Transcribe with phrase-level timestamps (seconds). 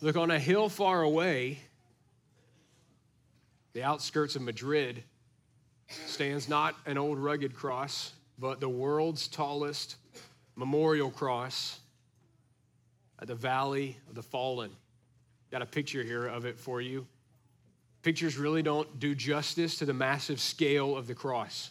[0.00, 1.58] look, on a hill far away,
[3.72, 5.02] the outskirts of Madrid,
[6.06, 9.96] stands not an old rugged cross, but the world's tallest
[10.56, 11.80] memorial cross
[13.20, 14.70] at the Valley of the Fallen.
[15.50, 17.06] Got a picture here of it for you.
[18.02, 21.70] Pictures really don't do justice to the massive scale of the cross.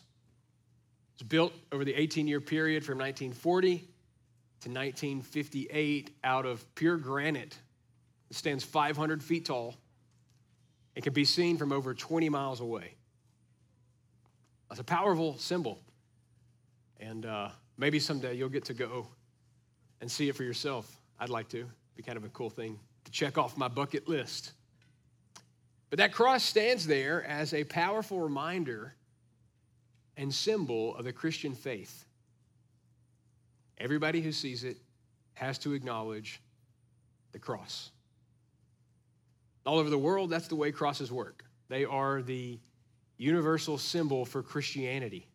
[1.14, 7.58] It's built over the 18 year period from 1940 to 1958 out of pure granite.
[8.30, 9.76] It stands 500 feet tall.
[10.96, 12.96] It can be seen from over 20 miles away.
[14.72, 15.80] It's a powerful symbol.
[17.00, 19.08] And uh, maybe someday you'll get to go
[20.02, 21.00] and see it for yourself.
[21.20, 21.60] I'd like to.
[21.60, 24.54] It'd be kind of a cool thing to check off my bucket list.
[25.90, 28.96] But that cross stands there as a powerful reminder
[30.18, 32.06] and symbol of the Christian faith.
[33.78, 34.78] Everybody who sees it
[35.34, 36.42] has to acknowledge
[37.34, 37.92] the cross.
[39.66, 41.44] All over the world, that's the way crosses work.
[41.70, 42.60] They are the
[43.18, 45.28] universal symbol for Christianity.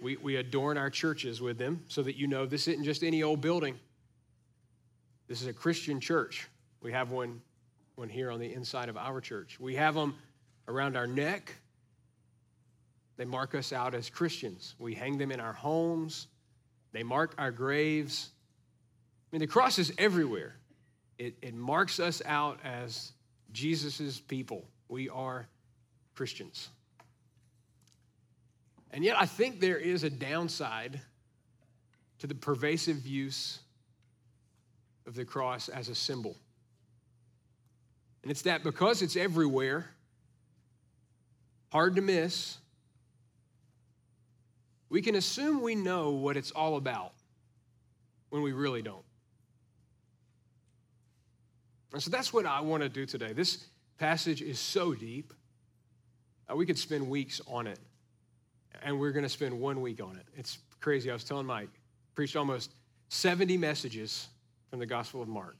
[0.00, 3.22] We, we adorn our churches with them so that you know this isn't just any
[3.22, 3.78] old building.
[5.28, 6.48] This is a Christian church.
[6.80, 7.42] We have one,
[7.96, 9.60] one here on the inside of our church.
[9.60, 10.14] We have them
[10.66, 11.54] around our neck.
[13.18, 14.74] They mark us out as Christians.
[14.78, 16.28] We hang them in our homes.
[16.92, 18.30] They mark our graves.
[19.30, 20.56] I mean, the cross is everywhere.
[21.20, 23.12] It, it marks us out as
[23.52, 24.64] Jesus' people.
[24.88, 25.46] We are
[26.14, 26.70] Christians.
[28.90, 30.98] And yet, I think there is a downside
[32.20, 33.58] to the pervasive use
[35.06, 36.38] of the cross as a symbol.
[38.22, 39.90] And it's that because it's everywhere,
[41.70, 42.56] hard to miss,
[44.88, 47.12] we can assume we know what it's all about
[48.30, 49.04] when we really don't.
[51.92, 53.32] And so that's what I want to do today.
[53.32, 53.66] This
[53.98, 55.32] passage is so deep,
[56.50, 57.78] uh, we could spend weeks on it.
[58.82, 60.26] And we're going to spend one week on it.
[60.36, 61.10] It's crazy.
[61.10, 61.68] I was telling Mike,
[62.14, 62.72] preached almost
[63.08, 64.28] 70 messages
[64.70, 65.56] from the Gospel of Mark.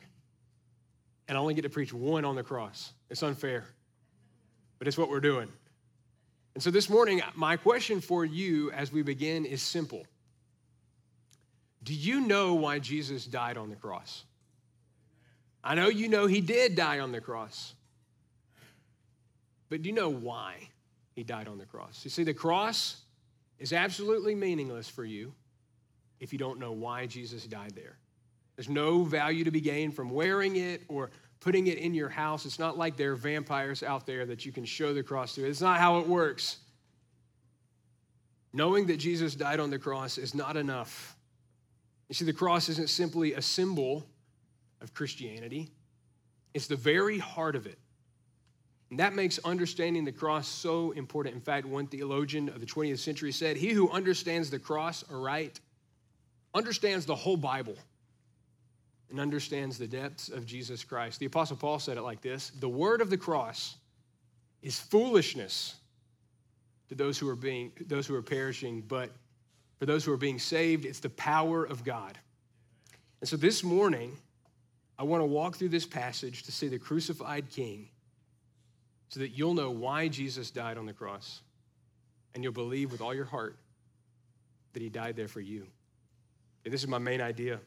[1.29, 2.93] And I only get to preach one on the cross.
[3.11, 3.65] It's unfair,
[4.79, 5.49] but it's what we're doing.
[6.55, 10.05] And so this morning, my question for you as we begin is simple
[11.83, 14.25] Do you know why Jesus died on the cross?
[15.63, 17.75] I know you know he did die on the cross,
[19.69, 20.69] but do you know why
[21.15, 22.01] he died on the cross?
[22.03, 22.97] You see, the cross
[23.59, 25.33] is absolutely meaningless for you
[26.19, 27.99] if you don't know why Jesus died there.
[28.57, 31.11] There's no value to be gained from wearing it or
[31.41, 32.45] putting it in your house.
[32.45, 35.47] It's not like there are vampires out there that you can show the cross to.
[35.47, 36.59] It's not how it works.
[38.53, 41.17] Knowing that Jesus died on the cross is not enough.
[42.09, 44.05] You see, the cross isn't simply a symbol
[44.81, 45.71] of Christianity,
[46.55, 47.79] it's the very heart of it.
[48.91, 51.35] And that makes understanding the cross so important.
[51.37, 55.61] In fact, one theologian of the 20th century said, He who understands the cross aright
[56.55, 57.77] understands the whole Bible
[59.11, 61.21] and understands the depths of Jesus Christ.
[61.21, 63.77] The Apostle Paul said it like this The word of the cross
[64.63, 65.77] is foolishness
[66.89, 69.11] to those who are being those who are perishing, but
[69.79, 72.19] for those who are being saved, it's the power of God.
[73.21, 74.17] And so this morning,
[75.01, 77.89] I want to walk through this passage to see the crucified king
[79.09, 81.41] so that you'll know why Jesus died on the cross
[82.35, 83.57] and you'll believe with all your heart
[84.75, 85.67] that he died there for you.
[86.67, 87.61] And this is my main idea.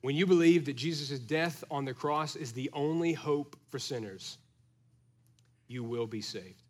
[0.00, 4.38] When you believe that Jesus' death on the cross is the only hope for sinners,
[5.68, 6.62] you will be saved.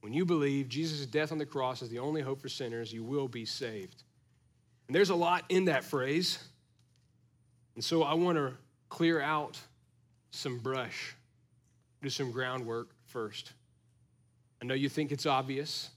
[0.00, 3.04] When you believe Jesus' death on the cross is the only hope for sinners, you
[3.04, 4.02] will be saved.
[4.88, 6.40] And there's a lot in that phrase.
[7.76, 8.54] And so I want to
[8.88, 9.58] clear out
[10.30, 11.14] some brush,
[12.02, 13.52] do some groundwork first.
[14.60, 15.90] I know you think it's obvious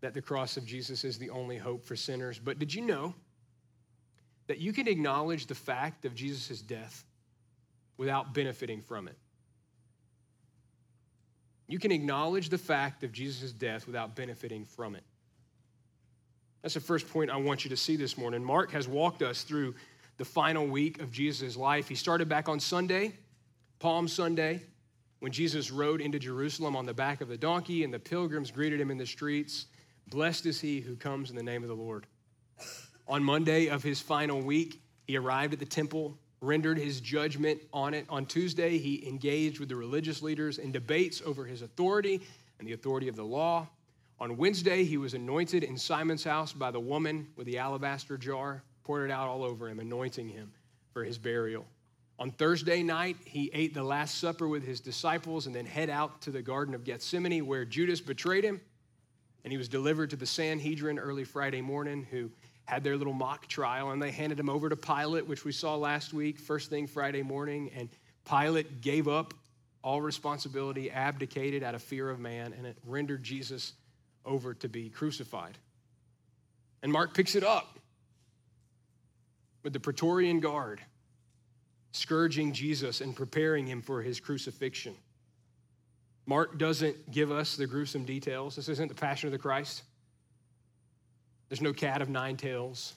[0.00, 3.14] that the cross of Jesus is the only hope for sinners, but did you know
[4.48, 7.04] that you can acknowledge the fact of Jesus' death
[7.96, 9.16] without benefiting from it.
[11.68, 15.04] You can acknowledge the fact of Jesus' death without benefiting from it.
[16.62, 18.42] That's the first point I want you to see this morning.
[18.42, 19.74] Mark has walked us through
[20.18, 21.88] the final week of Jesus' life.
[21.88, 23.12] He started back on Sunday,
[23.78, 24.60] Palm Sunday,
[25.20, 28.80] when Jesus rode into Jerusalem on the back of the donkey and the pilgrims greeted
[28.80, 29.66] him in the streets.
[30.08, 32.06] Blessed is he who comes in the name of the Lord.
[33.06, 37.94] On Monday of his final week, he arrived at the temple, rendered his judgment on
[37.94, 38.04] it.
[38.08, 42.20] On Tuesday, he engaged with the religious leaders in debates over his authority
[42.58, 43.68] and the authority of the law.
[44.20, 48.64] On Wednesday, he was anointed in Simon's house by the woman with the alabaster jar,
[48.88, 50.50] poured it out all over him, anointing him
[50.94, 51.66] for his burial.
[52.18, 56.22] On Thursday night, he ate the Last Supper with his disciples and then head out
[56.22, 58.62] to the Garden of Gethsemane where Judas betrayed him.
[59.44, 62.30] And he was delivered to the Sanhedrin early Friday morning, who
[62.64, 65.76] had their little mock trial, and they handed him over to Pilate, which we saw
[65.76, 67.70] last week, first thing Friday morning.
[67.76, 67.90] And
[68.24, 69.34] Pilate gave up
[69.84, 73.74] all responsibility, abdicated out of fear of man, and it rendered Jesus
[74.24, 75.58] over to be crucified.
[76.82, 77.77] And Mark picks it up
[79.72, 80.80] the Praetorian Guard
[81.92, 84.94] scourging Jesus and preparing him for his crucifixion.
[86.26, 88.56] Mark doesn't give us the gruesome details.
[88.56, 89.82] This isn't the Passion of the Christ.
[91.48, 92.94] There's no cat of nine tails,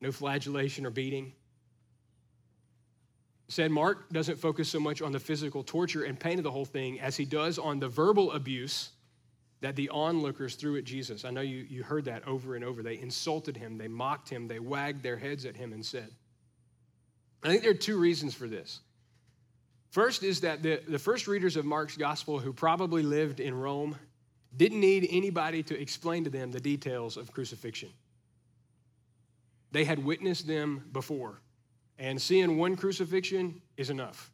[0.00, 1.32] no flagellation or beating.
[3.48, 6.64] Said Mark doesn't focus so much on the physical torture and pain of the whole
[6.64, 8.90] thing as he does on the verbal abuse
[9.62, 11.24] that the onlookers threw at Jesus.
[11.24, 12.82] I know you, you heard that over and over.
[12.82, 16.10] They insulted him, they mocked him, they wagged their heads at him and said,
[17.42, 18.80] I think there are two reasons for this.
[19.90, 23.96] First is that the, the first readers of Mark's gospel, who probably lived in Rome,
[24.56, 27.90] didn't need anybody to explain to them the details of crucifixion.
[29.70, 31.40] They had witnessed them before,
[31.98, 34.30] and seeing one crucifixion is enough.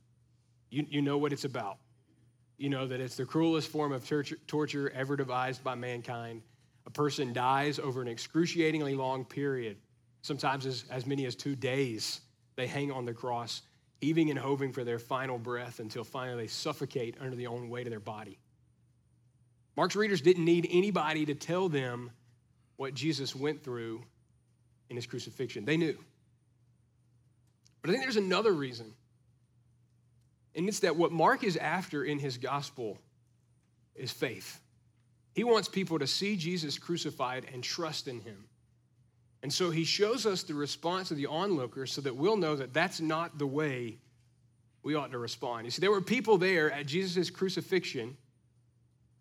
[0.71, 1.79] You, you know what it's about.
[2.59, 4.07] You know that it's the cruelest form of
[4.47, 6.43] torture, ever devised by mankind.
[6.87, 9.77] A person dies over an excruciatingly long period,
[10.23, 12.21] sometimes as, as many as two days
[12.57, 13.63] they hang on the cross,
[14.01, 17.87] heaving and hoving for their final breath until finally they suffocate under the own weight
[17.87, 18.39] of their body.
[19.77, 22.11] Mark's readers didn't need anybody to tell them
[22.77, 24.03] what Jesus went through
[24.91, 25.65] in his crucifixion.
[25.65, 25.97] They knew.
[27.81, 28.93] But I think there's another reason.
[30.59, 32.99] And it's that what Mark is after in his gospel
[33.95, 34.61] is faith.
[35.33, 38.45] He wants people to see Jesus crucified and trust in him.
[39.45, 42.75] And so he shows us the response of the onlookers so that we'll know that
[42.75, 43.99] that's not the way
[44.83, 45.65] we ought to respond.
[45.65, 48.17] You see, there were people there at Jesus' crucifixion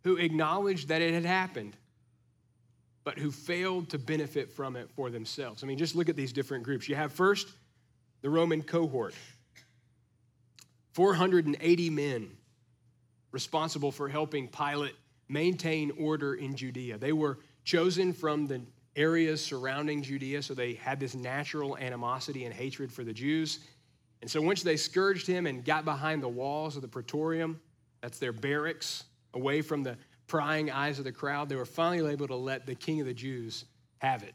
[0.04, 1.78] who acknowledged that it had happened,
[3.04, 5.63] but who failed to benefit from it for themselves.
[5.63, 6.90] I mean, just look at these different groups.
[6.90, 7.48] You have first
[8.24, 9.13] the Roman cohort
[10.98, 12.28] 480 men
[13.32, 14.96] responsible for helping Pilate
[15.30, 16.98] maintain order in Judea.
[16.98, 18.64] They were chosen from the
[18.96, 23.60] areas surrounding Judea, so they had this natural animosity and hatred for the Jews.
[24.22, 27.62] And so once they scourged him and got behind the walls of the praetorium,
[28.02, 29.04] that's their barracks,
[29.36, 32.74] away from the prying eyes of the crowd, they were finally able to let the
[32.74, 33.66] king of the Jews
[34.00, 34.34] have it.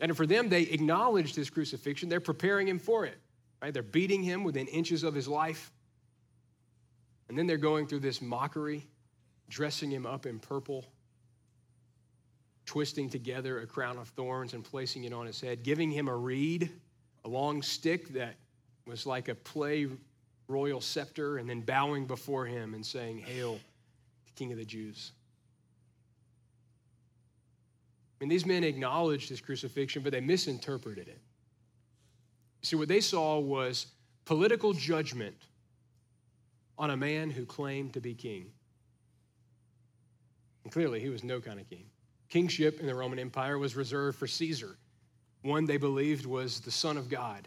[0.00, 2.08] And for them, they acknowledged his crucifixion.
[2.08, 3.18] They're preparing him for it.
[3.62, 3.72] Right?
[3.72, 5.72] They're beating him within inches of his life.
[7.28, 8.86] And then they're going through this mockery,
[9.48, 10.84] dressing him up in purple
[12.66, 16.16] twisting together a crown of thorns and placing it on his head, giving him a
[16.16, 16.70] reed,
[17.24, 18.34] a long stick that
[18.86, 19.86] was like a play
[20.48, 23.54] royal scepter, and then bowing before him and saying, Hail,
[24.26, 25.12] the King of the Jews.
[28.20, 31.18] I mean, these men acknowledged his crucifixion, but they misinterpreted it.
[32.64, 33.88] See, what they saw was
[34.24, 35.36] political judgment
[36.78, 38.46] on a man who claimed to be king.
[40.64, 41.84] And clearly, he was no kind of king.
[42.30, 44.78] Kingship in the Roman Empire was reserved for Caesar,
[45.42, 47.46] one they believed was the Son of God.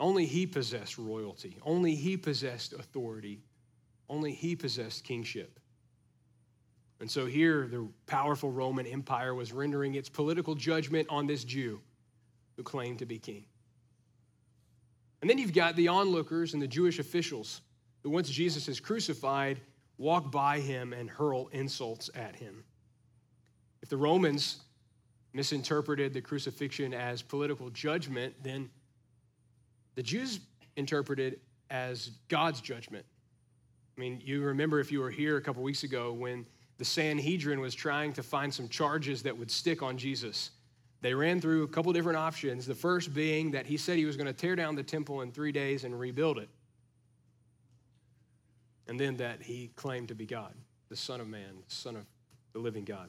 [0.00, 3.42] Only he possessed royalty, only he possessed authority,
[4.08, 5.60] only he possessed kingship.
[7.00, 11.82] And so here, the powerful Roman Empire was rendering its political judgment on this Jew
[12.56, 13.44] who claimed to be king.
[15.20, 17.60] And then you've got the onlookers and the Jewish officials
[18.02, 19.60] who, once Jesus is crucified,
[19.96, 22.64] walk by him and hurl insults at him.
[23.82, 24.60] If the Romans
[25.32, 28.70] misinterpreted the crucifixion as political judgment, then
[29.94, 30.40] the Jews
[30.76, 33.04] interpreted as God's judgment.
[33.96, 36.46] I mean, you remember if you were here a couple weeks ago when
[36.78, 40.52] the Sanhedrin was trying to find some charges that would stick on Jesus.
[41.00, 42.66] They ran through a couple different options.
[42.66, 45.30] The first being that he said he was going to tear down the temple in
[45.30, 46.48] three days and rebuild it.
[48.88, 50.54] And then that he claimed to be God,
[50.88, 52.04] the Son of Man, the Son of
[52.52, 53.08] the living God.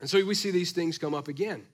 [0.00, 1.64] And so we see these things come up again.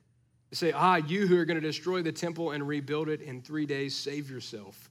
[0.51, 3.41] They say, Ah, you who are going to destroy the temple and rebuild it in
[3.41, 4.91] three days, save yourself.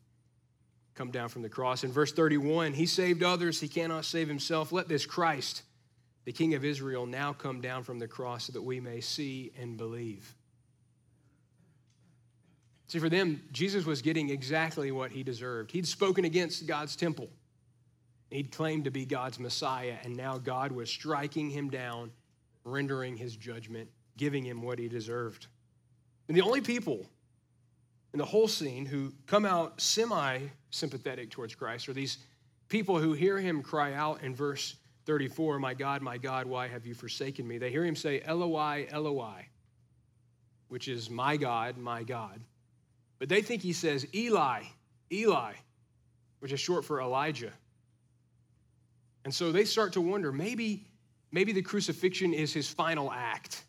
[0.95, 1.83] Come down from the cross.
[1.83, 4.71] In verse 31, he saved others, he cannot save himself.
[4.71, 5.61] Let this Christ,
[6.27, 9.53] the King of Israel, now come down from the cross so that we may see
[9.57, 10.35] and believe.
[12.87, 15.71] See, for them, Jesus was getting exactly what he deserved.
[15.71, 17.29] He'd spoken against God's temple.
[18.29, 22.11] He'd claimed to be God's Messiah, and now God was striking him down
[22.65, 25.47] rendering his judgment, giving him what he deserved.
[26.27, 27.05] And the only people
[28.11, 30.39] in the whole scene who come out semi
[30.71, 32.17] sympathetic towards Christ are these
[32.67, 34.75] people who hear him cry out in verse
[35.07, 37.57] 34, My God, my God, why have you forsaken me?
[37.57, 39.47] They hear him say, Eloi, Eloi,
[40.67, 42.41] which is my God, my God.
[43.17, 44.63] But they think he says, Eli,
[45.09, 45.53] Eli,
[46.39, 47.53] which is short for Elijah.
[49.23, 50.85] And so they start to wonder maybe,
[51.31, 53.63] maybe the crucifixion is his final act.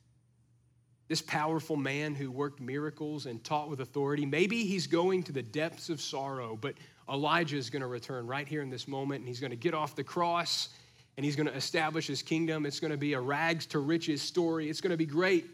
[1.06, 5.42] This powerful man who worked miracles and taught with authority, maybe he's going to the
[5.42, 6.74] depths of sorrow, but
[7.08, 9.72] Elijah is going to return right here in this moment, and he's going to get
[9.72, 10.70] off the cross
[11.18, 12.64] and he's going to establish his kingdom.
[12.64, 14.70] It's going to be a rags to riches story.
[14.70, 15.46] It's going to be great.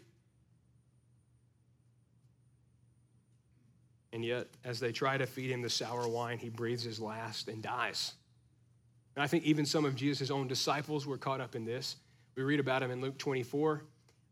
[4.13, 7.47] And yet, as they try to feed him the sour wine, he breathes his last
[7.47, 8.13] and dies.
[9.15, 11.95] And I think even some of Jesus' own disciples were caught up in this.
[12.35, 13.81] We read about him in Luke 24.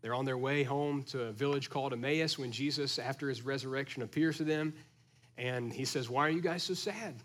[0.03, 4.03] They're on their way home to a village called Emmaus when Jesus, after his resurrection,
[4.03, 4.71] appears to them.
[5.39, 7.15] And he says, Why are you guys so sad?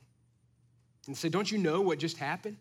[1.07, 2.57] And say, Don't you know what just happened?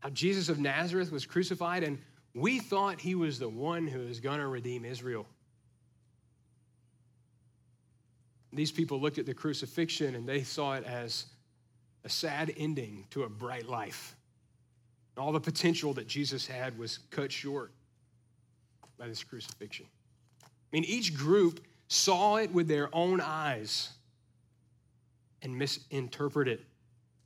[0.00, 1.98] How Jesus of Nazareth was crucified, and
[2.34, 5.26] we thought he was the one who was going to redeem Israel.
[8.52, 11.26] These people looked at the crucifixion and they saw it as
[12.04, 14.16] a sad ending to a bright life.
[15.16, 17.72] All the potential that Jesus had was cut short
[18.98, 19.86] by this crucifixion.
[20.42, 23.90] I mean, each group saw it with their own eyes
[25.42, 26.64] and misinterpreted,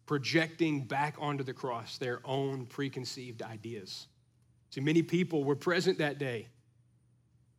[0.06, 4.06] projecting back onto the cross their own preconceived ideas.
[4.71, 6.49] See, many people were present that day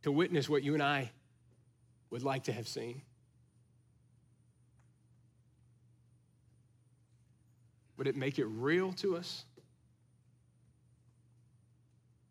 [0.02, 1.10] to witness what you and I
[2.10, 3.02] would like to have seen.
[7.96, 9.44] Would it make it real to us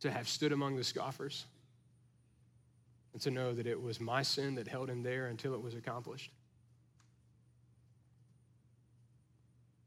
[0.01, 1.45] to have stood among the scoffers
[3.13, 5.73] and to know that it was my sin that held him there until it was
[5.73, 6.29] accomplished?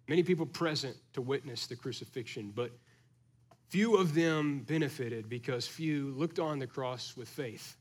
[0.08, 2.70] Many people present to witness the crucifixion, but
[3.68, 7.76] few of them benefited because few looked on the cross with faith.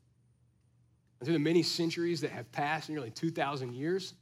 [1.19, 4.15] And through the many centuries that have passed, nearly 2,000 years,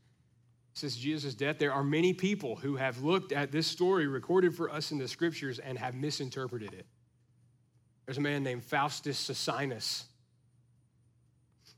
[0.74, 4.70] since Jesus' death, there are many people who have looked at this story recorded for
[4.70, 6.86] us in the scriptures and have misinterpreted it.
[8.06, 10.04] There's a man named Faustus Socinus.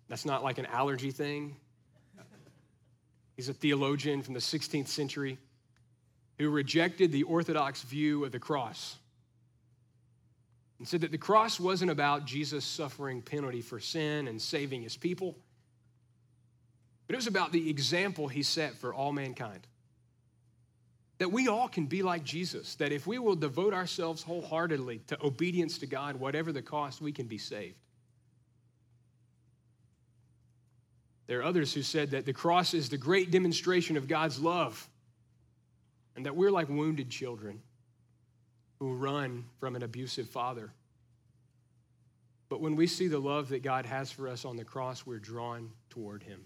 [0.08, 1.58] That's not like an allergy thing.
[3.36, 5.38] He's a theologian from the 16th century
[6.38, 8.98] who rejected the Orthodox view of the cross
[10.80, 14.98] and said that the cross wasn't about Jesus suffering penalty for sin and saving his
[14.98, 15.36] people.
[17.08, 19.68] But it was about the example he set for all mankind.
[21.20, 25.26] That we all can be like Jesus, that if we will devote ourselves wholeheartedly to
[25.26, 27.78] obedience to God, whatever the cost, we can be saved.
[31.28, 34.90] There are others who said that the cross is the great demonstration of God's love,
[36.16, 37.62] and that we're like wounded children
[38.80, 40.72] who run from an abusive father.
[42.50, 45.20] But when we see the love that God has for us on the cross, we're
[45.20, 46.42] drawn toward Him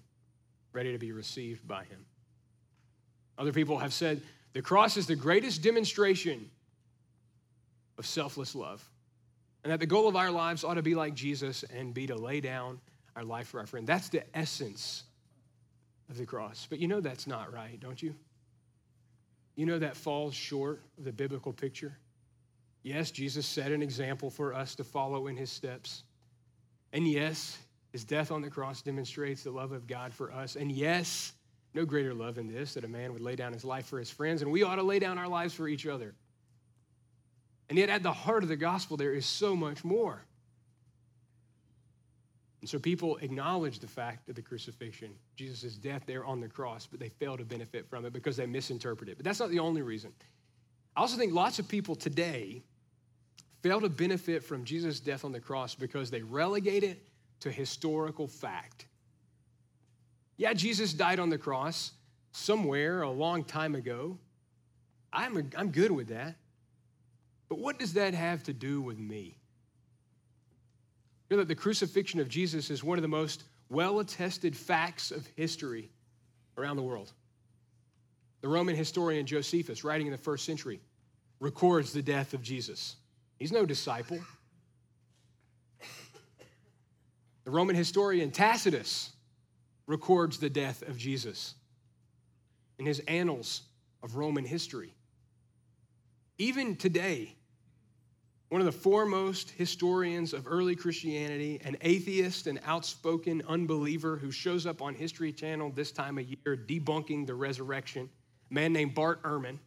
[0.73, 2.05] ready to be received by him.
[3.37, 4.21] Other people have said
[4.53, 6.49] the cross is the greatest demonstration
[7.97, 8.87] of selfless love,
[9.63, 12.15] and that the goal of our lives ought to be like Jesus and be to
[12.15, 12.79] lay down
[13.15, 13.85] our life for our friend.
[13.85, 15.03] That's the essence
[16.09, 16.67] of the cross.
[16.69, 18.15] But you know that's not right, don't you?
[19.59, 21.97] You know that falls short of the biblical picture.
[22.81, 26.03] Yes, Jesus set an example for us to follow in his steps.
[26.93, 27.57] And yes,
[27.91, 30.55] his death on the cross demonstrates the love of God for us.
[30.55, 31.33] And yes,
[31.73, 34.09] no greater love than this that a man would lay down his life for his
[34.09, 36.15] friends, and we ought to lay down our lives for each other.
[37.67, 40.23] And yet, at the heart of the gospel, there is so much more.
[42.61, 46.85] And so people acknowledge the fact of the crucifixion, Jesus' death there on the cross,
[46.85, 49.17] but they fail to benefit from it because they misinterpret it.
[49.17, 50.11] But that's not the only reason.
[50.95, 52.63] I also think lots of people today
[53.61, 57.07] fail to benefit from Jesus' death on the cross because they relegate it
[57.41, 58.87] to historical fact.
[60.35, 61.93] Yeah, Jesus died on the cross
[62.31, 64.17] somewhere a long time ago.
[65.11, 66.35] I'm, a, I'm good with that.
[67.47, 69.38] But what does that have to do with me?
[71.29, 75.11] You know that the crucifixion of Jesus is one of the most well attested facts
[75.11, 75.91] of history
[76.57, 77.11] around the world.
[78.41, 80.81] The Roman historian Josephus, writing in the first century,
[81.39, 82.95] records the death of Jesus.
[83.37, 84.19] He's no disciple,
[87.49, 89.09] The Roman historian Tacitus
[89.87, 91.55] records the death of Jesus
[92.77, 93.63] in his annals
[94.03, 94.93] of Roman history.
[96.37, 97.37] Even today,
[98.49, 104.65] one of the foremost historians of early Christianity, an atheist, an outspoken unbeliever who shows
[104.65, 108.09] up on History Channel this time of year debunking the resurrection,
[108.49, 109.59] a man named Bart Ehrman,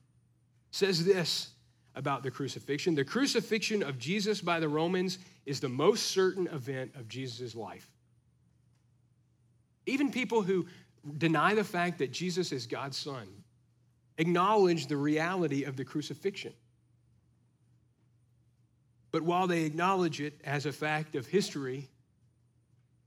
[0.73, 1.51] says this
[1.95, 6.93] about the crucifixion The crucifixion of Jesus by the Romans is the most certain event
[6.97, 7.89] of Jesus' life.
[9.87, 10.67] Even people who
[11.19, 13.29] deny the fact that Jesus is God's son
[14.19, 16.53] acknowledge the reality of the crucifixion.
[19.13, 21.89] But while they acknowledge it as a fact of history,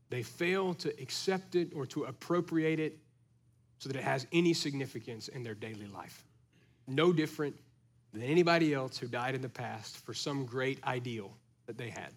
[0.10, 3.00] they fail to accept it or to appropriate it
[3.80, 6.24] so that it has any significance in their daily life.
[6.88, 7.56] No different
[8.14, 11.32] than anybody else who died in the past for some great ideal
[11.66, 12.12] that they had.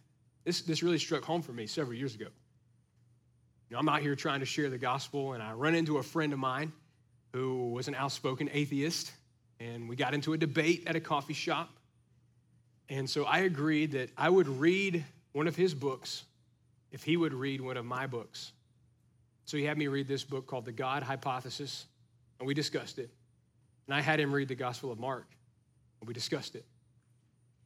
[0.45, 2.27] This, this really struck home for me several years ago.
[3.69, 6.03] You know, I'm out here trying to share the gospel, and I run into a
[6.03, 6.73] friend of mine
[7.33, 9.13] who was an outspoken atheist,
[9.61, 11.71] and we got into a debate at a coffee shop.
[12.89, 16.25] And so I agreed that I would read one of his books
[16.91, 18.53] if he would read one of my books.
[19.45, 21.87] So he had me read this book called The God Hypothesis,
[22.39, 23.11] and we discussed it.
[23.87, 25.27] And I had him read the Gospel of Mark,
[26.01, 26.65] and we discussed it.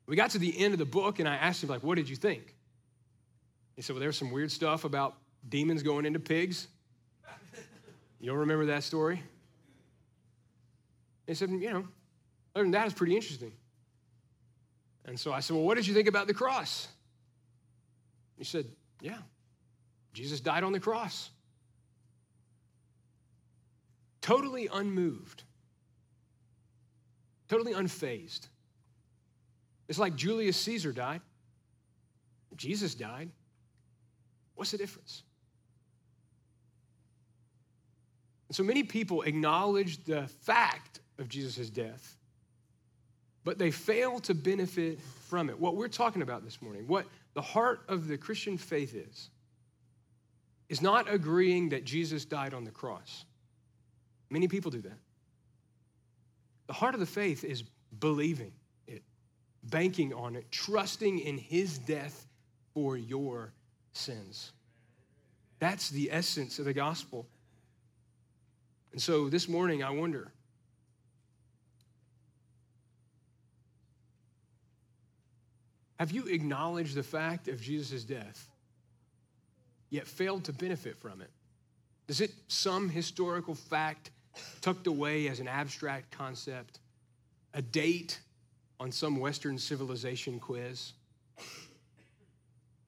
[0.06, 2.08] We got to the end of the book, and I asked him, like, what did
[2.08, 2.54] you think?
[3.76, 5.16] He said, well, there's some weird stuff about
[5.48, 6.68] demons going into pigs.
[8.20, 9.22] You'll remember that story?
[11.26, 11.88] He said, you know,
[12.54, 13.52] other than that, it's pretty interesting.
[15.04, 16.88] And so I said, Well, what did you think about the cross?
[18.36, 18.66] He said,
[19.00, 19.18] Yeah,
[20.12, 21.30] Jesus died on the cross.
[24.20, 25.42] Totally unmoved,
[27.48, 28.46] totally unfazed.
[29.88, 31.20] It's like Julius Caesar died,
[32.56, 33.30] Jesus died.
[34.54, 35.22] What's the difference?
[38.48, 42.16] And so many people acknowledge the fact of Jesus' death
[43.44, 45.58] but they fail to benefit from it.
[45.58, 49.30] What we're talking about this morning, what the heart of the Christian faith is,
[50.68, 53.24] is not agreeing that Jesus died on the cross.
[54.30, 54.98] Many people do that.
[56.66, 57.64] The heart of the faith is
[58.00, 58.52] believing
[58.86, 59.02] it,
[59.64, 62.26] banking on it, trusting in his death
[62.72, 63.52] for your
[63.92, 64.52] sins.
[65.58, 67.26] That's the essence of the gospel.
[68.92, 70.32] And so this morning, I wonder
[75.98, 78.48] Have you acknowledged the fact of Jesus' death,
[79.90, 81.30] yet failed to benefit from it?
[82.08, 84.10] Is it some historical fact
[84.60, 86.80] tucked away as an abstract concept,
[87.54, 88.20] a date
[88.80, 90.92] on some Western civilization quiz?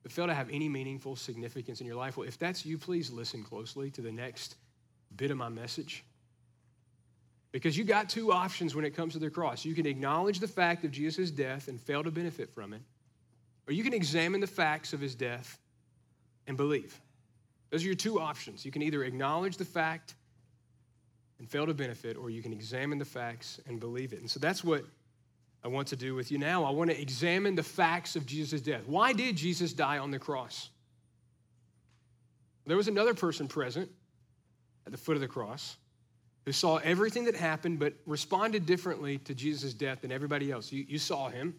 [0.03, 2.17] But fail to have any meaningful significance in your life?
[2.17, 4.57] Well, if that's you, please listen closely to the next
[5.17, 6.05] bit of my message.
[7.53, 9.65] Because you got two options when it comes to the cross.
[9.65, 12.83] You can acknowledge the fact of Jesus' death and fail to benefit from it,
[13.67, 15.59] or you can examine the facts of his death
[16.47, 17.01] and believe.
[17.71, 18.65] Those are your two options.
[18.65, 20.15] You can either acknowledge the fact
[21.39, 24.21] and fail to benefit, or you can examine the facts and believe it.
[24.21, 24.85] And so that's what
[25.65, 26.65] I want to do with you now.
[26.65, 28.83] I want to examine the facts of Jesus' death.
[28.87, 30.69] Why did Jesus die on the cross?
[32.67, 33.91] There was another person present
[34.87, 35.77] at the foot of the cross
[36.45, 40.71] who saw everything that happened but responded differently to Jesus' death than everybody else.
[40.71, 41.55] You, you saw him.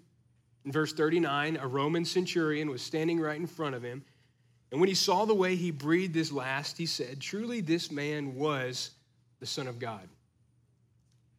[0.66, 4.04] In verse 39, a Roman centurion was standing right in front of him.
[4.72, 8.36] And when he saw the way he breathed his last, he said, Truly, this man
[8.36, 8.90] was
[9.40, 10.10] the Son of God.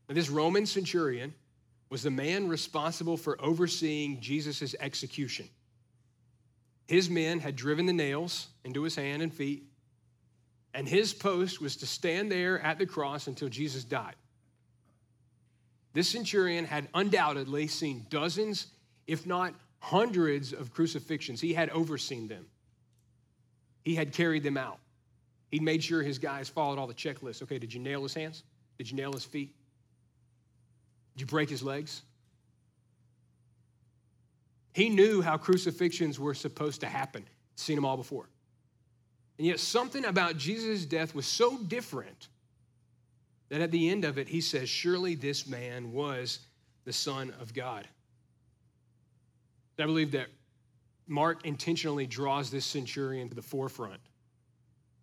[0.09, 1.35] Now, this Roman centurion
[1.91, 5.49] was the man responsible for overseeing Jesus' execution.
[6.87, 9.65] His men had driven the nails into his hand and feet,
[10.73, 14.15] and his post was to stand there at the cross until Jesus died.
[15.95, 18.69] This centurion had undoubtedly seen dozens
[19.07, 21.41] if not hundreds of crucifixions.
[21.41, 22.47] He had overseen them,
[23.85, 24.79] he had carried them out.
[25.51, 27.41] He'd made sure his guys followed all the checklists.
[27.43, 28.43] Okay, did you nail his hands?
[28.79, 29.55] Did you nail his feet?
[31.15, 32.03] Did you break his legs?
[34.73, 37.25] He knew how crucifixions were supposed to happen.
[37.55, 38.29] Seen them all before.
[39.39, 42.29] And yet, something about Jesus' death was so different
[43.49, 46.41] that at the end of it, he says, Surely this man was
[46.85, 47.87] the Son of God.
[49.79, 50.29] I believe that
[51.07, 54.01] Mark intentionally draws this centurion to the forefront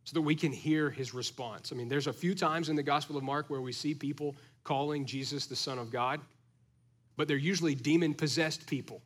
[0.03, 1.71] so that we can hear his response.
[1.71, 4.35] I mean, there's a few times in the Gospel of Mark where we see people
[4.63, 6.19] calling Jesus the Son of God,
[7.15, 9.01] but they're usually demon possessed people.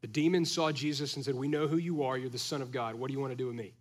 [0.00, 2.18] The demons saw Jesus and said, We know who you are.
[2.18, 2.94] You're the Son of God.
[2.94, 3.74] What do you want to do with me?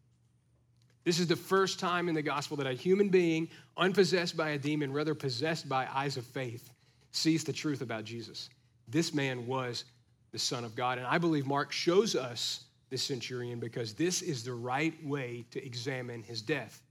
[1.04, 4.58] This is the first time in the gospel that a human being, unpossessed by a
[4.58, 6.72] demon, rather possessed by eyes of faith,
[7.12, 8.50] sees the truth about Jesus.
[8.88, 9.86] This man was
[10.32, 10.98] the Son of God.
[10.98, 15.66] And I believe Mark shows us this centurion because this is the right way to
[15.66, 16.82] examine his death,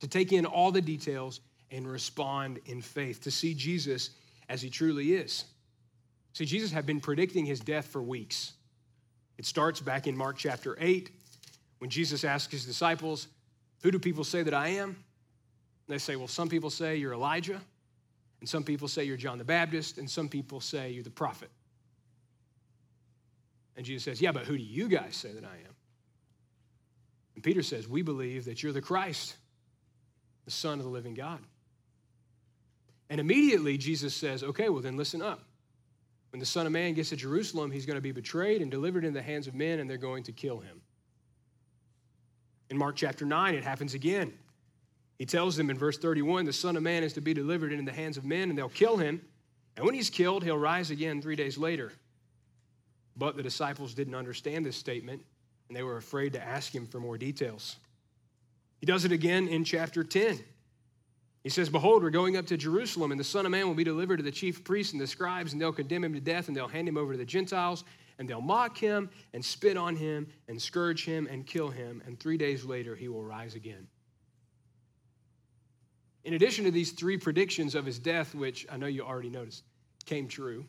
[0.00, 4.10] to take in all the details and respond in faith, to see Jesus
[4.48, 5.44] as he truly is.
[6.32, 8.52] See, Jesus had been predicting his death for weeks.
[9.38, 11.10] It starts back in Mark chapter 8
[11.78, 13.28] when Jesus asks his disciples,
[13.82, 14.96] Who do people say that I am?
[15.86, 17.60] They say, Well, some people say you're Elijah,
[18.40, 21.50] and some people say you're John the Baptist, and some people say you're the prophet.
[23.76, 25.74] And Jesus says, Yeah, but who do you guys say that I am?
[27.34, 29.36] And Peter says, We believe that you're the Christ,
[30.44, 31.40] the Son of the living God.
[33.10, 35.42] And immediately Jesus says, Okay, well then listen up.
[36.30, 39.04] When the Son of Man gets to Jerusalem, he's going to be betrayed and delivered
[39.04, 40.82] in the hands of men, and they're going to kill him.
[42.68, 44.32] In Mark chapter 9, it happens again.
[45.18, 47.84] He tells them in verse 31 the Son of Man is to be delivered into
[47.84, 49.20] the hands of men, and they'll kill him.
[49.76, 51.92] And when he's killed, he'll rise again three days later.
[53.16, 55.22] But the disciples didn't understand this statement,
[55.68, 57.76] and they were afraid to ask him for more details.
[58.80, 60.38] He does it again in chapter 10.
[61.42, 63.84] He says, Behold, we're going up to Jerusalem, and the Son of Man will be
[63.84, 66.56] delivered to the chief priests and the scribes, and they'll condemn him to death, and
[66.56, 67.84] they'll hand him over to the Gentiles,
[68.18, 72.20] and they'll mock him, and spit on him, and scourge him, and kill him, and
[72.20, 73.88] three days later he will rise again.
[76.28, 79.64] In addition to these three predictions of his death, which I know you already noticed
[80.04, 80.66] came true,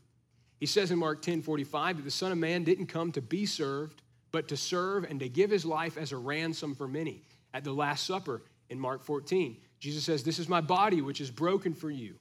[0.57, 3.45] he says in Mark 10 45 that the Son of Man didn't come to be
[3.45, 7.23] served, but to serve and to give his life as a ransom for many.
[7.53, 11.29] At the Last Supper in Mark 14, Jesus says, This is my body, which is
[11.29, 12.15] broken for you.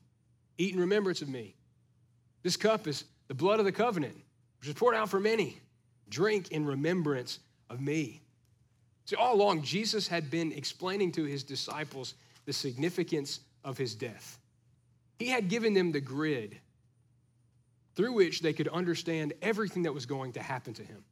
[0.57, 1.55] Eat in remembrance of me.
[2.43, 4.17] This cup is the blood of the covenant,
[4.59, 5.61] which is poured out for many.
[6.09, 7.39] Drink in remembrance
[7.71, 8.21] of me.
[9.05, 12.15] See, all along, Jesus had been explaining to his disciples
[12.49, 14.39] the significance of his death.
[15.19, 16.59] He had given them the grid
[17.95, 21.05] through which they could understand everything that was going to happen to him.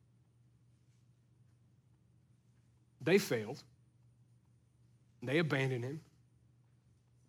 [3.03, 3.62] They failed.
[5.22, 6.01] They abandoned him.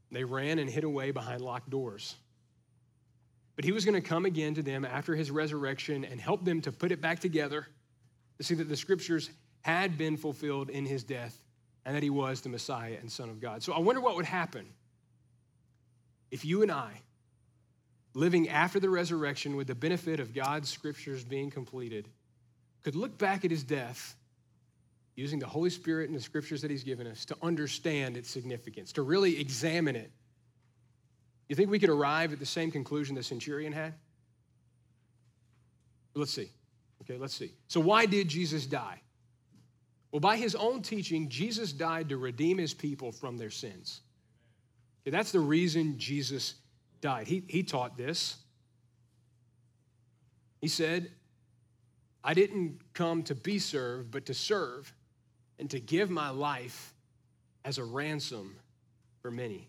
[0.10, 2.15] They ran and hid away behind locked doors.
[3.58, 6.62] But he was going to come again to them after his resurrection and help them
[6.62, 7.67] to put it back together
[8.38, 9.30] to see that the scriptures
[9.63, 11.41] had been fulfilled in his death
[11.88, 13.63] and that he was the Messiah and Son of God.
[13.63, 14.67] So I wonder what would happen
[16.30, 16.91] if you and I,
[18.13, 22.10] living after the resurrection with the benefit of God's scriptures being completed,
[22.84, 24.17] could look back at his death
[25.15, 28.91] using the Holy Spirit and the scriptures that He's given us to understand its significance,
[28.93, 30.12] to really examine it.
[31.47, 33.93] You think we could arrive at the same conclusion the centurion had?
[36.13, 36.52] Let's see.
[37.02, 37.54] Okay, let's see.
[37.67, 39.02] So, why did Jesus die?
[40.12, 44.02] Well, by his own teaching, Jesus died to redeem his people from their sins.
[45.04, 46.56] Okay, that's the reason Jesus
[47.02, 47.28] died.
[47.28, 48.38] He, he taught this.
[50.62, 51.12] He said,
[52.24, 54.93] I didn't come to be served, but to serve
[55.60, 56.93] and to give my life
[57.63, 58.56] as a ransom
[59.22, 59.67] for many.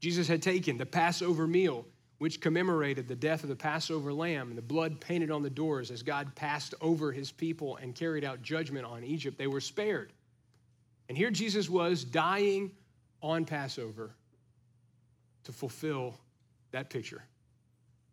[0.00, 1.86] Jesus had taken the Passover meal,
[2.22, 5.90] which commemorated the death of the Passover lamb and the blood painted on the doors
[5.90, 9.36] as God passed over his people and carried out judgment on Egypt.
[9.36, 10.12] They were spared.
[11.08, 12.70] And here Jesus was dying
[13.22, 14.14] on Passover
[15.42, 16.14] to fulfill
[16.70, 17.24] that picture.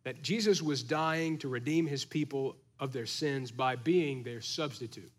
[0.05, 5.11] That Jesus was dying to redeem his people of their sins by being their substitute.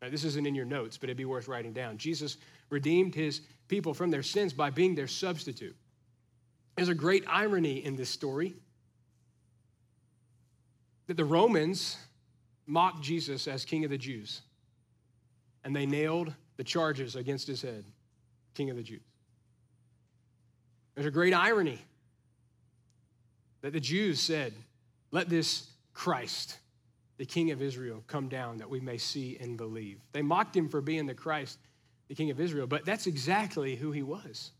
[0.00, 1.98] Now, this isn't in your notes, but it'd be worth writing down.
[1.98, 2.38] Jesus
[2.70, 5.76] redeemed his people from their sins by being their substitute.
[6.76, 8.54] There's a great irony in this story
[11.06, 11.96] that the Romans
[12.66, 14.42] mocked Jesus as king of the Jews,
[15.64, 17.84] and they nailed the charges against his head,
[18.54, 19.00] king of the Jews.
[20.94, 21.78] There's a great irony
[23.60, 24.52] that the Jews said,
[25.10, 26.58] Let this Christ,
[27.18, 30.00] the King of Israel, come down that we may see and believe.
[30.12, 31.58] They mocked him for being the Christ,
[32.08, 34.52] the King of Israel, but that's exactly who he was.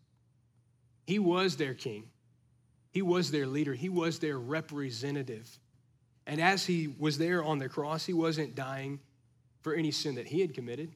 [1.06, 2.04] He was their king,
[2.90, 5.58] he was their leader, he was their representative.
[6.26, 8.98] And as he was there on the cross, he wasn't dying
[9.62, 10.90] for any sin that he had committed.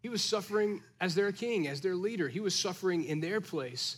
[0.00, 2.28] He was suffering as their king, as their leader.
[2.28, 3.96] He was suffering in their place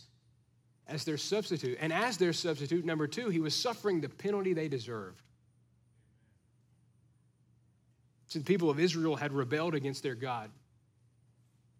[0.87, 1.77] as their substitute.
[1.81, 5.21] And as their substitute, number two, he was suffering the penalty they deserved.
[8.27, 10.49] See, the people of Israel had rebelled against their God.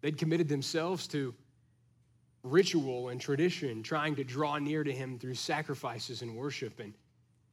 [0.02, 1.34] They'd committed themselves to
[2.42, 6.92] ritual and tradition, trying to draw near to Him through sacrifices and worship, and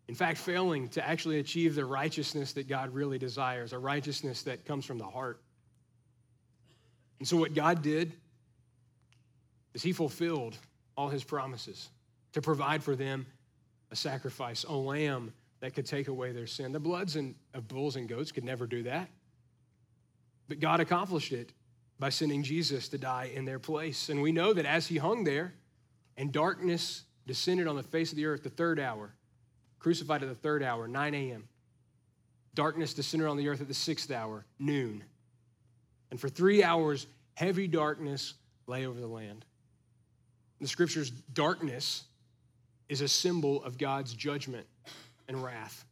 [0.08, 4.66] in fact, failing to actually achieve the righteousness that God really desires, a righteousness that
[4.66, 5.40] comes from the heart.
[7.20, 8.12] And so, what God did
[9.76, 10.58] is He fulfilled
[10.98, 11.90] all His promises
[12.34, 13.28] to provide for them
[13.92, 16.72] a sacrifice, a lamb that could take away their sin.
[16.72, 19.10] The bloods and, of bulls and goats could never do that.
[20.48, 21.52] But God accomplished it
[22.00, 24.10] by sending Jesus to die in their place.
[24.10, 25.54] And we know that as he hung there
[26.18, 29.14] and darkness descended on the face of the earth the third hour,
[29.80, 31.48] crucified at the third hour, 9 a.m.,
[32.56, 35.04] darkness descended on the earth at the sixth hour, noon.
[36.10, 38.34] And for three hours, heavy darkness
[38.66, 39.46] lay over the land.
[40.60, 42.04] In the scriptures, darkness
[42.88, 44.66] is a symbol of God's judgment
[45.28, 45.86] and wrath.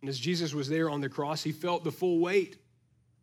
[0.00, 2.56] And as Jesus was there on the cross, he felt the full weight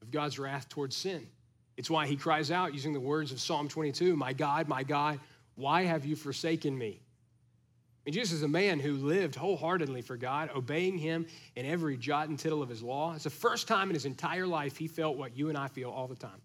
[0.08, 1.28] of God's wrath towards sin.
[1.76, 5.20] It's why he cries out using the words of Psalm 22 My God, my God,
[5.56, 7.02] why have you forsaken me?
[8.06, 12.30] And Jesus is a man who lived wholeheartedly for God, obeying him in every jot
[12.30, 13.14] and tittle of his law.
[13.14, 15.90] It's the first time in his entire life he felt what you and I feel
[15.90, 16.42] all the time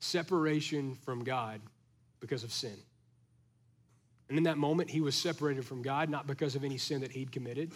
[0.00, 1.60] separation from God
[2.20, 2.76] because of sin.
[4.28, 7.10] And in that moment, he was separated from God, not because of any sin that
[7.10, 7.72] he'd committed,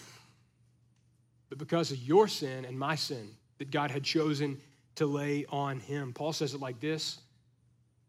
[1.49, 3.29] but because of your sin and my sin
[3.63, 4.61] that God had chosen
[4.97, 6.13] to lay on him.
[6.13, 7.21] Paul says it like this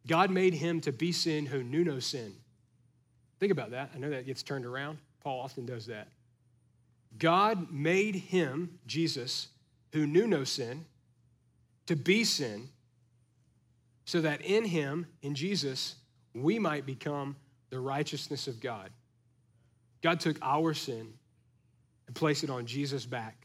[0.07, 2.33] God made him to be sin who knew no sin.
[3.39, 3.91] Think about that.
[3.93, 4.97] I know that gets turned around.
[5.23, 6.07] Paul often does that.
[7.19, 9.49] God made him, Jesus,
[9.91, 10.85] who knew no sin,
[11.85, 12.69] to be sin,
[14.05, 15.97] so that in him, in Jesus,
[16.33, 17.35] we might become
[17.69, 18.89] the righteousness of God.
[20.01, 21.13] God took our sin
[22.07, 23.42] and placed it on Jesus' back.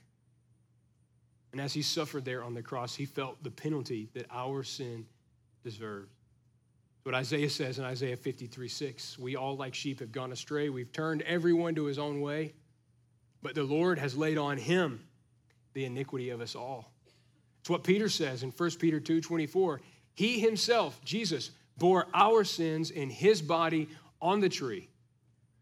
[1.52, 5.06] And as he suffered there on the cross, he felt the penalty that our sin
[5.64, 6.10] deserved.
[7.04, 10.68] What Isaiah says in Isaiah 53 6 We all, like sheep, have gone astray.
[10.68, 12.52] We've turned everyone to his own way,
[13.42, 15.00] but the Lord has laid on him
[15.72, 16.92] the iniquity of us all.
[17.60, 19.80] It's what Peter says in 1 Peter 2 24.
[20.14, 23.88] He himself, Jesus, bore our sins in his body
[24.20, 24.88] on the tree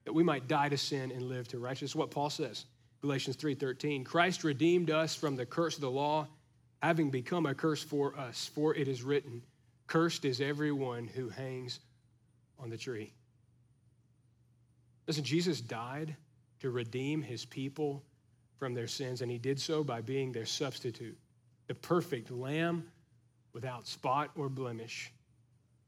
[0.04, 1.94] that we might die to sin and live to righteousness.
[1.94, 2.64] What Paul says,
[3.00, 6.28] Galatians 3:13, Christ redeemed us from the curse of the law,
[6.82, 9.42] having become a curse for us, for it is written,
[9.86, 11.80] cursed is everyone who hangs
[12.58, 13.12] on the tree.
[15.06, 16.16] Listen, Jesus died
[16.60, 18.02] to redeem his people
[18.58, 21.16] from their sins, and he did so by being their substitute,
[21.66, 22.90] the perfect lamb
[23.52, 25.12] without spot or blemish,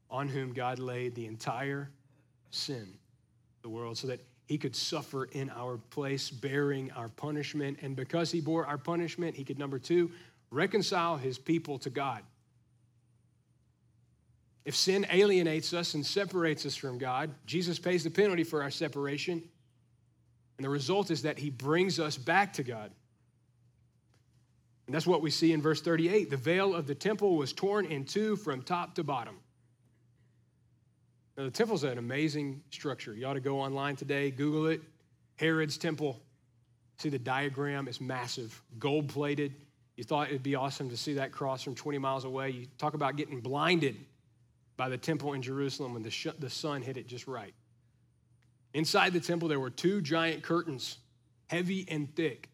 [0.09, 1.89] on whom God laid the entire
[2.51, 2.81] sin
[3.57, 7.77] of the world so that he could suffer in our place, bearing our punishment.
[7.83, 10.09] And because he bore our punishment, he could, number two,
[10.49, 12.23] reconcile his people to God.
[14.65, 18.71] If sin alienates us and separates us from God, Jesus pays the penalty for our
[18.71, 19.43] separation.
[20.57, 22.89] And the result is that he brings us back to God.
[24.87, 26.31] And that's what we see in verse 38.
[26.31, 29.35] The veil of the temple was torn in two from top to bottom.
[31.39, 33.13] Now, the temple's an amazing structure.
[33.13, 34.81] You ought to go online today, Google it.
[35.37, 36.19] Herod's temple.
[36.97, 39.55] See the diagram, it's massive, gold plated.
[39.95, 42.49] You thought it'd be awesome to see that cross from 20 miles away.
[42.49, 43.95] You talk about getting blinded
[44.75, 47.53] by the temple in Jerusalem when the, sh- the sun hit it just right.
[48.73, 50.97] Inside the temple, there were two giant curtains,
[51.47, 52.49] heavy and thick.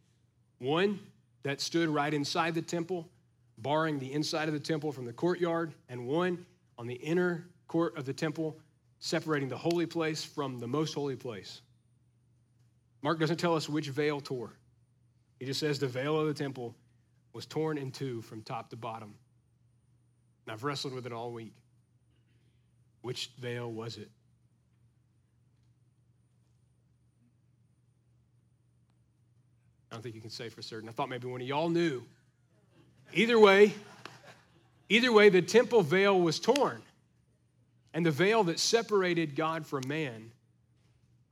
[0.60, 1.00] One
[1.42, 3.10] that stood right inside the temple,
[3.58, 6.46] barring the inside of the temple from the courtyard, and one
[6.78, 8.56] on the inner court of the temple
[9.06, 11.62] separating the holy place from the most holy place.
[13.04, 14.58] Mark doesn't tell us which veil tore.
[15.40, 16.76] He just says the veil of the temple
[17.32, 19.14] was torn in two from top to bottom.
[20.48, 21.54] And I've wrestled with it all week.
[23.04, 24.10] Which veil was it?
[29.92, 30.90] I don't think you can say for certain.
[30.90, 32.04] I thought maybe one of y'all knew.
[33.14, 33.72] Either way,
[34.90, 36.82] either way, the temple veil was torn.
[37.96, 40.32] And the veil that separated God from man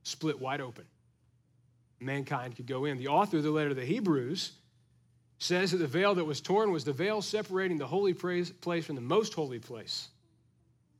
[0.04, 0.86] split wide open.
[2.00, 2.98] Mankind could go in.
[2.98, 4.54] The author of the letter to the Hebrews
[5.40, 8.52] says that the veil that was torn was the veil separating the holy place
[8.86, 10.08] from the most holy place,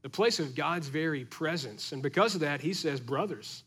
[0.02, 1.94] the place of God's very presence.
[1.94, 3.64] And because of that, he says, Brothers,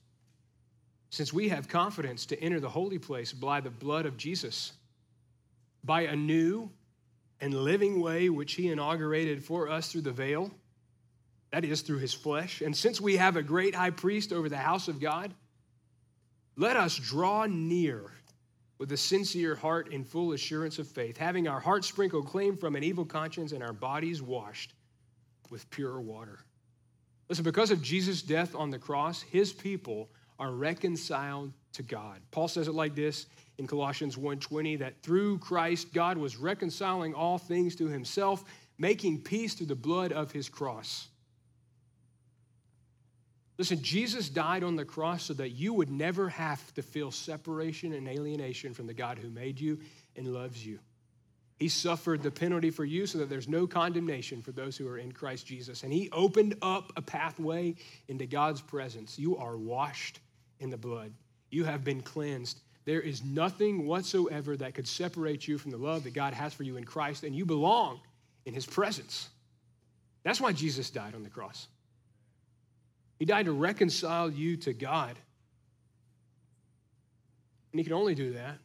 [1.08, 4.72] since we have confidence to enter the holy place by the blood of Jesus,
[5.82, 6.70] by a new
[7.40, 10.50] and living way which he inaugurated for us through the veil,
[11.52, 12.60] that is, through his flesh.
[12.60, 15.32] And since we have a great high priest over the house of God,
[16.56, 18.10] let us draw near
[18.78, 22.76] with a sincere heart and full assurance of faith, having our hearts sprinkled clean from
[22.76, 24.74] an evil conscience and our bodies washed
[25.50, 26.40] with pure water.
[27.28, 32.20] Listen, because of Jesus' death on the cross, his people are reconciled to God.
[32.30, 33.26] Paul says it like this
[33.58, 38.44] in Colossians 1:20 that through Christ God was reconciling all things to himself,
[38.78, 41.08] making peace through the blood of his cross.
[43.58, 47.94] Listen, Jesus died on the cross so that you would never have to feel separation
[47.94, 49.78] and alienation from the God who made you
[50.14, 50.78] and loves you.
[51.58, 54.98] He suffered the penalty for you so that there's no condemnation for those who are
[54.98, 55.84] in Christ Jesus.
[55.84, 57.76] And He opened up a pathway
[58.08, 59.18] into God's presence.
[59.18, 60.20] You are washed
[60.60, 61.12] in the blood,
[61.50, 62.60] you have been cleansed.
[62.84, 66.62] There is nothing whatsoever that could separate you from the love that God has for
[66.62, 68.00] you in Christ, and you belong
[68.44, 69.28] in His presence.
[70.22, 71.66] That's why Jesus died on the cross.
[73.18, 75.16] He died to reconcile you to God.
[77.72, 78.58] And He can only do that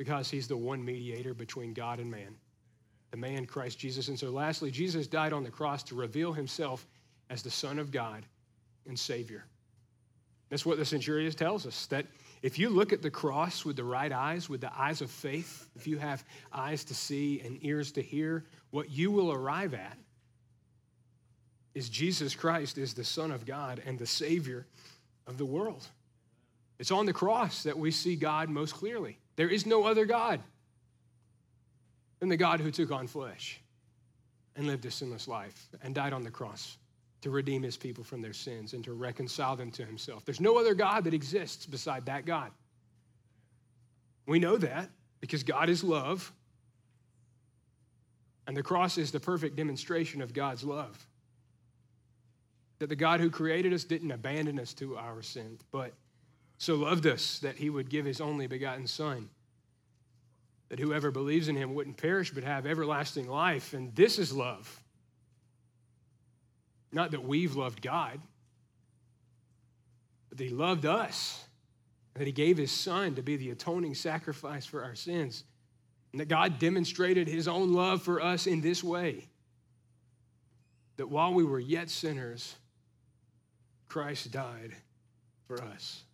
[0.00, 2.34] because he's the one mediator between God and man,
[3.10, 4.08] the man Christ Jesus.
[4.08, 6.86] And so, lastly, Jesus died on the cross to reveal himself
[7.28, 8.24] as the Son of God
[8.86, 9.44] and Savior.
[10.48, 12.06] That's what the centurion tells us that
[12.40, 15.68] if you look at the cross with the right eyes, with the eyes of faith,
[15.76, 19.98] if you have eyes to see and ears to hear, what you will arrive at
[21.74, 24.66] is Jesus Christ is the Son of God and the Savior
[25.26, 25.86] of the world.
[26.78, 29.18] It's on the cross that we see God most clearly.
[29.36, 30.40] There is no other God
[32.18, 33.60] than the God who took on flesh
[34.56, 36.76] and lived a sinless life and died on the cross
[37.22, 40.24] to redeem his people from their sins and to reconcile them to himself.
[40.24, 42.50] There's no other God that exists beside that God.
[44.26, 44.88] We know that
[45.20, 46.32] because God is love,
[48.46, 51.06] and the cross is the perfect demonstration of God's love.
[52.80, 55.92] That the God who created us didn't abandon us to our sin, but
[56.58, 59.28] so loved us that he would give his only begotten Son,
[60.70, 63.74] that whoever believes in him wouldn't perish but have everlasting life.
[63.74, 64.82] And this is love.
[66.92, 68.20] Not that we've loved God,
[70.28, 71.44] but that he loved us,
[72.14, 75.44] that he gave his Son to be the atoning sacrifice for our sins,
[76.12, 79.26] and that God demonstrated his own love for us in this way
[80.96, 82.56] that while we were yet sinners,
[83.90, 84.76] Christ died
[85.48, 86.04] for us.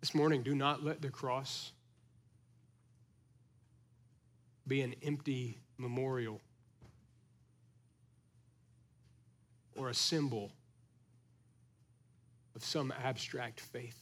[0.00, 1.72] This morning, do not let the cross
[4.68, 6.40] be an empty memorial
[9.74, 10.52] or a symbol
[12.54, 14.00] of some abstract faith.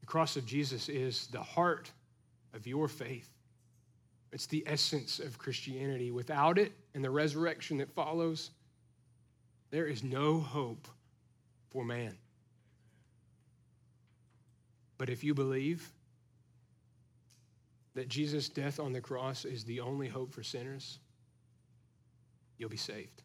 [0.00, 1.90] The cross of Jesus is the heart
[2.52, 3.30] of your faith.
[4.32, 6.10] It's the essence of Christianity.
[6.10, 8.50] Without it and the resurrection that follows,
[9.70, 10.86] there is no hope
[11.70, 12.16] for man.
[14.98, 15.90] But if you believe
[17.94, 20.98] that Jesus' death on the cross is the only hope for sinners,
[22.58, 23.22] you'll be saved.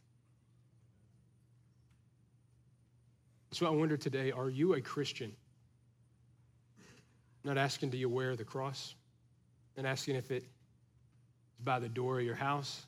[3.51, 5.31] So I wonder today are you a Christian?
[7.43, 8.95] I'm not asking do you wear the cross,
[9.77, 10.45] I'm asking if it
[11.57, 12.85] is by the door of your house.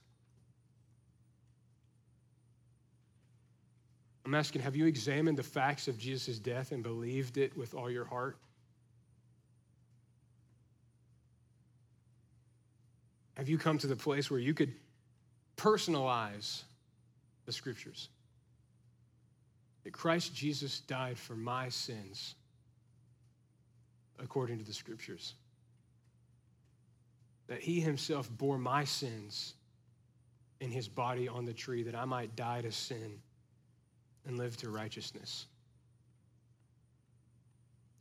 [4.25, 7.89] I'm asking, have you examined the facts of Jesus' death and believed it with all
[7.89, 8.37] your heart?
[13.37, 14.73] Have you come to the place where you could
[15.55, 16.63] personalize
[17.45, 18.09] the scriptures?
[19.85, 22.35] That Christ Jesus died for my sins
[24.19, 25.35] according to the scriptures.
[27.47, 29.53] That he himself bore my sins
[30.59, 33.19] in his body on the tree that I might die to sin
[34.25, 35.45] and live to righteousness.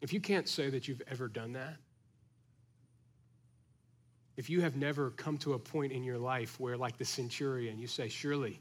[0.00, 1.76] If you can't say that you've ever done that,
[4.36, 7.78] if you have never come to a point in your life where, like the centurion,
[7.78, 8.60] you say, Surely,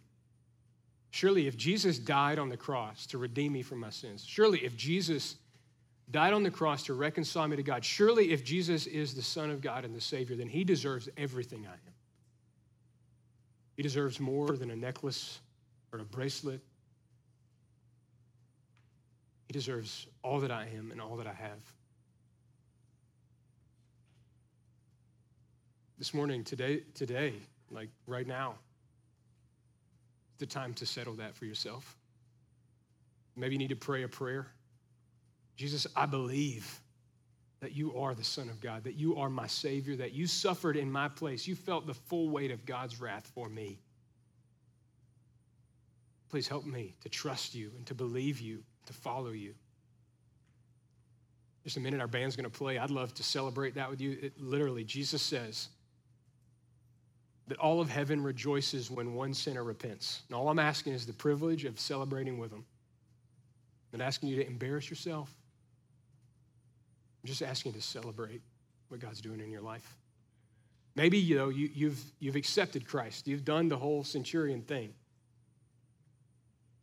[1.12, 4.76] surely if Jesus died on the cross to redeem me from my sins, surely if
[4.78, 5.36] Jesus
[6.12, 9.50] died on the cross to reconcile me to God, surely if Jesus is the Son
[9.50, 11.94] of God and the Savior, then he deserves everything I am.
[13.76, 15.40] He deserves more than a necklace
[15.92, 16.62] or a bracelet.
[19.48, 21.60] He deserves all that I am and all that I have.
[25.98, 27.34] this morning, today, today,
[27.72, 28.56] like right now,
[30.40, 31.98] the time to settle that for yourself.
[33.36, 34.48] Maybe you need to pray a prayer.
[35.56, 36.82] Jesus, I believe
[37.62, 40.76] that you are the Son of God, that you are my Savior, that you suffered
[40.76, 41.48] in my place.
[41.48, 43.80] You felt the full weight of God's wrath for me.
[46.30, 49.54] Please help me to trust you and to believe you, to follow you.
[51.64, 52.78] Just a minute, our band's going to play.
[52.78, 54.18] I'd love to celebrate that with you.
[54.22, 55.70] It, literally, Jesus says,
[57.48, 60.24] that all of heaven rejoices when one sinner repents.
[60.28, 62.66] And all I'm asking is the privilege of celebrating with them.
[63.94, 65.34] Not asking you to embarrass yourself.
[67.26, 68.44] I'm just asking you to celebrate
[68.90, 69.98] what God's doing in your life.
[70.96, 73.28] Maybe you know you, you've you've accepted Christ.
[73.28, 74.94] You've done the whole centurion thing.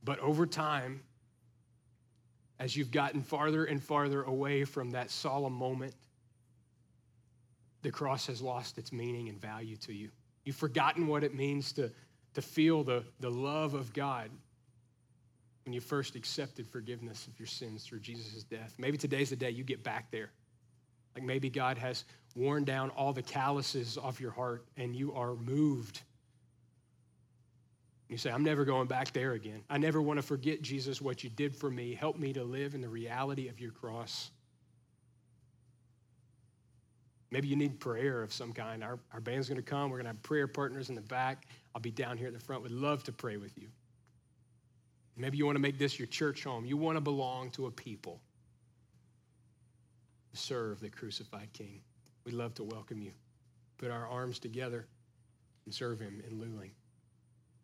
[0.03, 1.05] But over time,
[2.59, 5.95] as you've gotten farther and farther away from that solemn moment,
[7.83, 10.11] the cross has lost its meaning and value to you.
[10.45, 11.93] You've forgotten what it means to,
[12.35, 14.29] to feel the, the love of God
[15.65, 18.75] when you first accepted forgiveness of your sins through Jesus' death.
[18.79, 20.31] Maybe today's the day you get back there.
[21.15, 22.05] Like maybe God has
[22.35, 26.03] worn down all the calluses off your heart and you are moved.
[28.09, 29.63] You say, I'm never going back there again.
[29.71, 31.95] I never want to forget, Jesus, what you did for me.
[31.95, 34.31] Help me to live in the reality of your cross.
[37.31, 38.85] Maybe you need prayer of some kind.
[38.85, 39.89] Our, our band's going to come.
[39.89, 41.47] We're going to have prayer partners in the back.
[41.75, 42.63] I'll be down here at the front.
[42.63, 43.69] Would love to pray with you.
[45.23, 46.65] Maybe you want to make this your church home.
[46.65, 48.21] You want to belong to a people
[50.33, 51.81] serve the crucified King.
[52.25, 53.13] We'd love to welcome you.
[53.79, 54.89] Put our arms together
[55.65, 56.73] and serve him in Luling.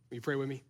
[0.08, 0.62] Will you pray with me?